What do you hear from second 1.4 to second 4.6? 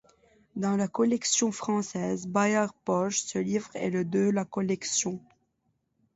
française Bayard Poche, ce livre est le de la